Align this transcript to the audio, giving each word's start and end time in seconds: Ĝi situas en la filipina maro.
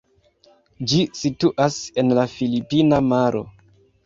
Ĝi 0.93 1.01
situas 1.19 1.77
en 2.05 2.11
la 2.21 2.25
filipina 2.33 3.01
maro. 3.13 3.45